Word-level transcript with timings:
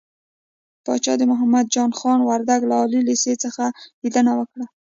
پاچا 0.85 1.13
د 1.17 1.23
محمد 1.31 1.65
جان 1.73 1.91
خان 1.99 2.19
وردک 2.29 2.61
له 2.69 2.75
عالي 2.81 2.99
لېسې 3.09 3.33
څخه 3.43 3.63
ليدنه 4.01 4.31
وکړه. 4.39 4.65